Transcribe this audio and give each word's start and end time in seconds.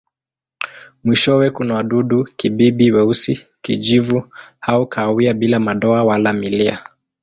Mwishowe 1.03 1.49
kuna 1.51 1.73
wadudu-kibibi 1.75 2.91
weusi, 2.91 3.47
kijivu 3.61 4.27
au 4.61 4.87
kahawia 4.87 5.33
bila 5.33 5.59
madoa 5.59 6.03
wala 6.03 6.33
milia. 6.33 6.83